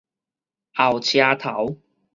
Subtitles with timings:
[0.73, 1.77] 後車頭